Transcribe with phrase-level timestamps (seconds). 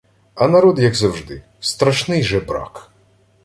[0.35, 2.91] А народ, як завжди, страшний жебрак